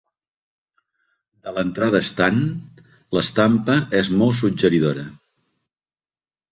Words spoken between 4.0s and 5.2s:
és molt suggeridora.